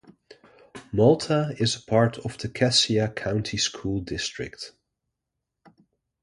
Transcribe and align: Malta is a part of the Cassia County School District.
Malta 0.91 1.53
is 1.59 1.75
a 1.75 1.81
part 1.83 2.17
of 2.25 2.35
the 2.39 2.49
Cassia 2.49 3.07
County 3.09 3.57
School 3.57 3.99
District. 4.01 4.71